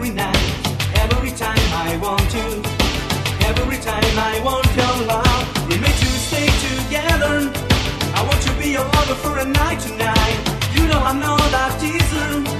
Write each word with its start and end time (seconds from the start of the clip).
every 0.00 0.14
night, 0.14 0.88
every 0.94 1.30
time 1.30 1.58
I 1.74 1.98
want 2.00 2.32
you, 2.32 2.62
every 3.44 3.76
time 3.84 4.18
I 4.18 4.40
want 4.42 4.64
your 4.74 5.06
love. 5.06 5.68
We 5.68 5.76
made 5.76 6.00
you 6.00 6.08
stay 6.08 6.46
together. 6.46 7.52
I 8.14 8.24
want 8.26 8.40
to 8.40 8.52
be 8.58 8.70
your 8.70 8.84
lover 8.84 9.14
for 9.16 9.36
a 9.36 9.44
night 9.44 9.78
tonight. 9.78 10.38
You 10.74 10.88
know 10.88 11.00
I'm 11.00 11.20
not 11.20 11.52
a 11.52 11.78
teaser. 11.78 12.59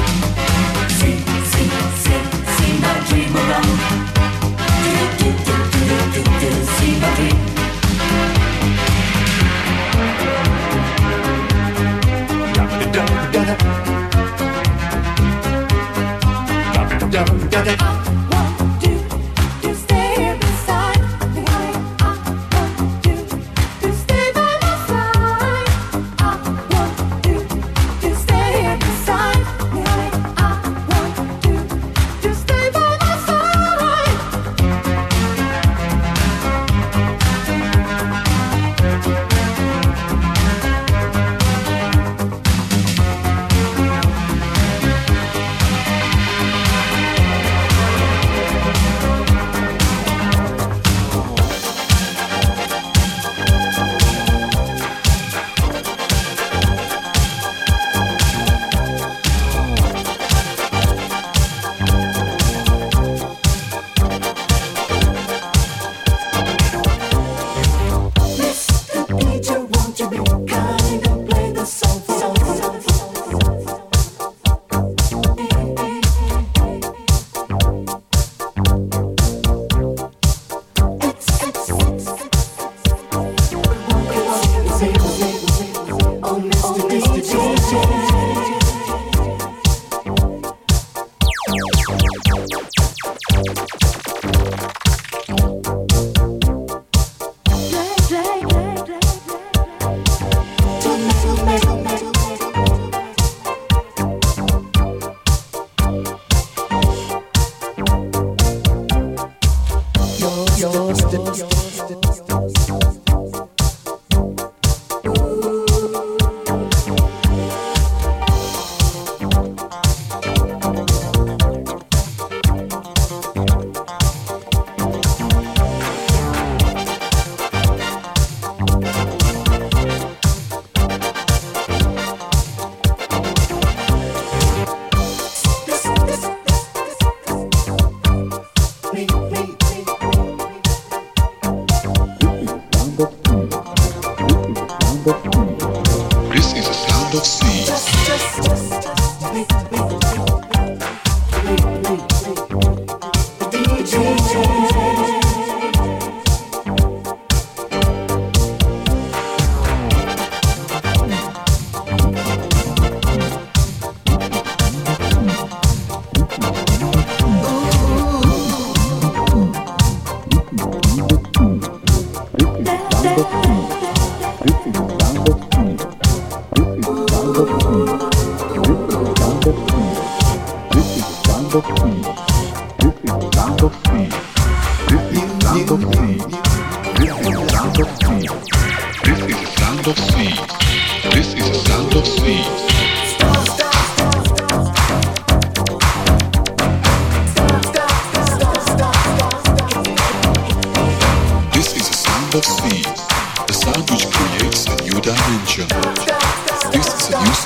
Da 17.65 18.00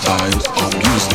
times. 0.06 0.46
I'm 0.50 0.72
used 0.94 1.15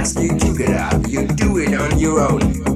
ask 0.00 0.18
you 0.18 0.34
to 0.38 0.56
get 0.56 0.70
up. 0.70 1.06
You 1.08 1.26
do 1.26 1.58
it 1.58 1.74
on 1.74 1.98
your 1.98 2.20
own. 2.20 2.69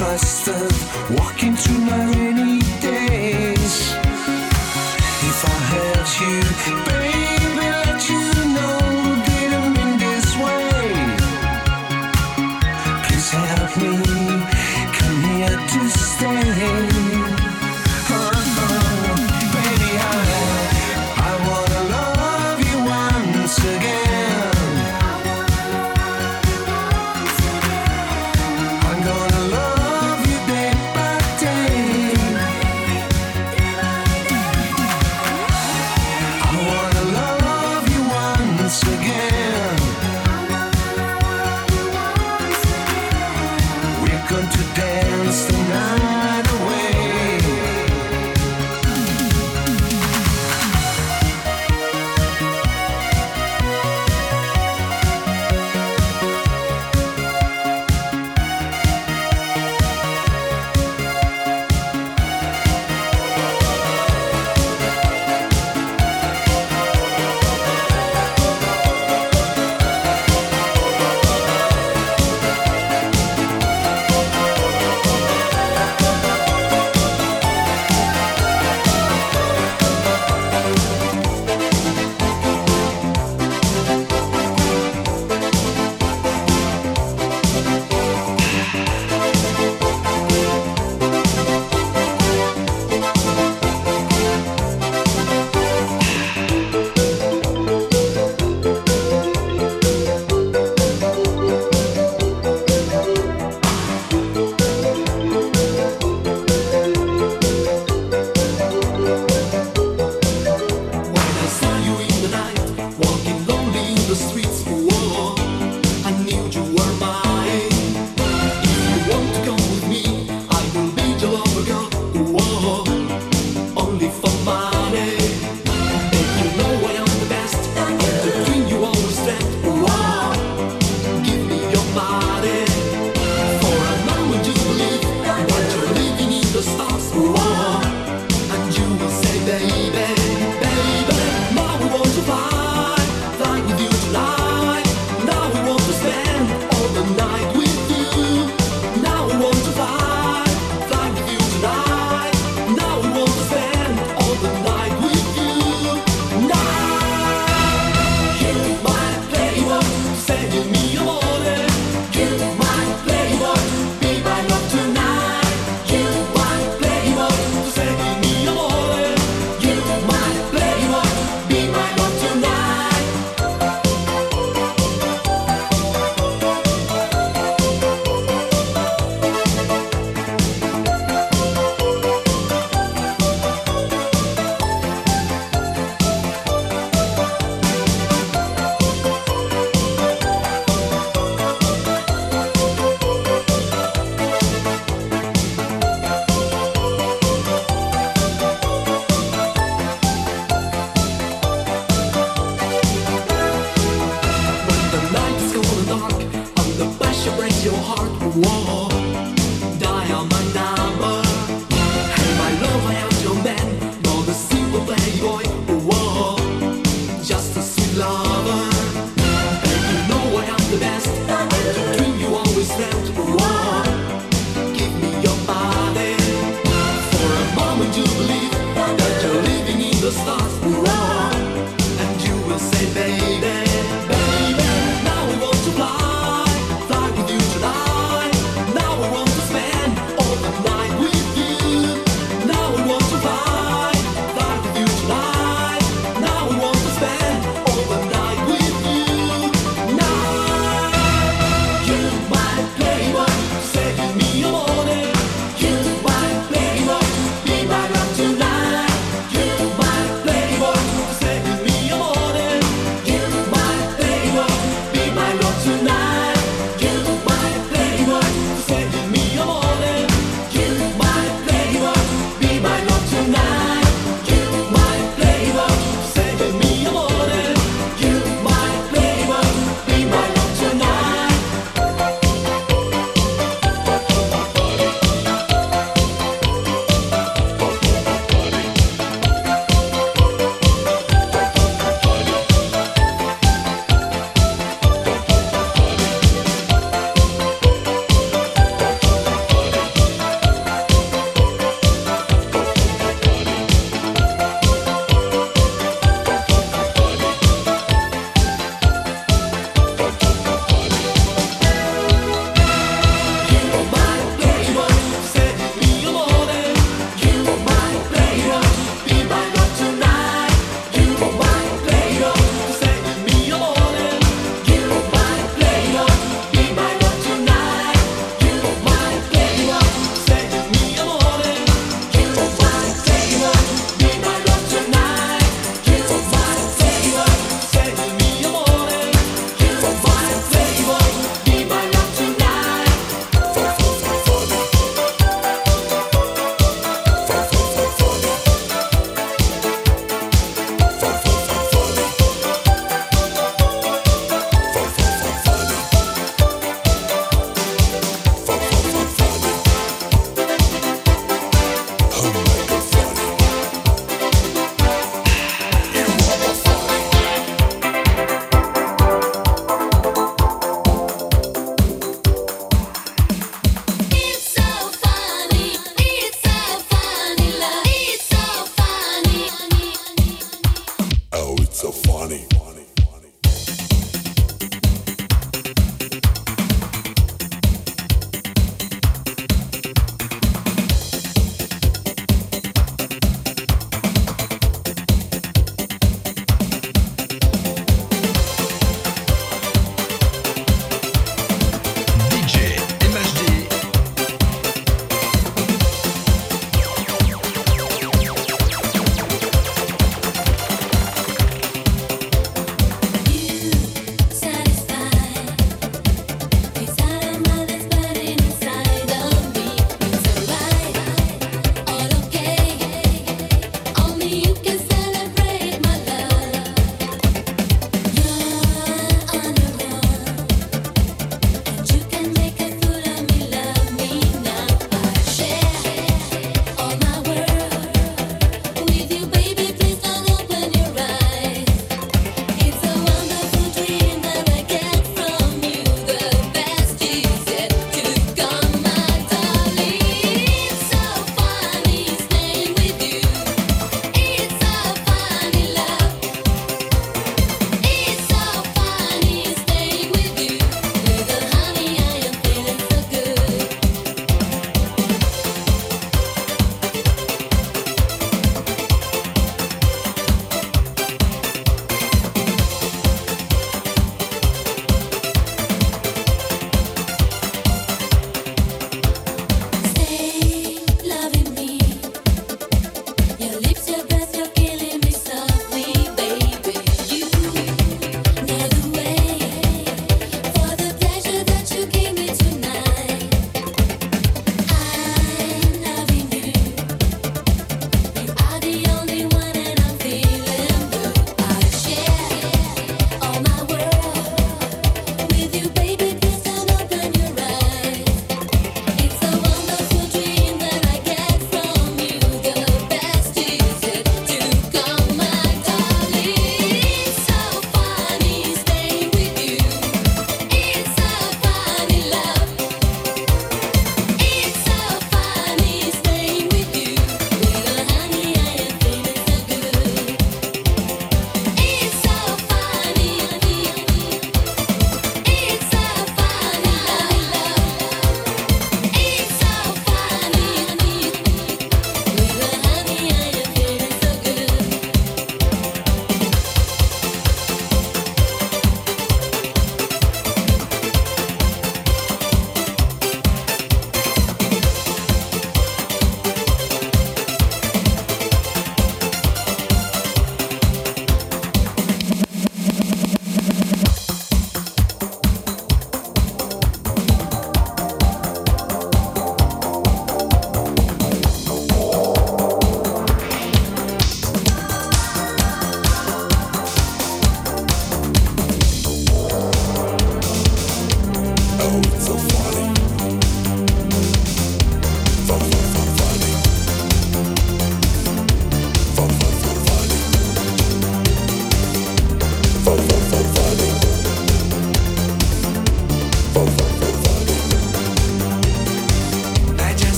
I 0.00 0.16
trusted 0.16 1.18
walking 1.18 1.54
through 1.54 1.84
my 1.84 2.04
rainy 2.12 2.60
days. 2.80 4.09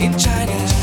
in 0.00 0.16
Chinese. 0.16 0.77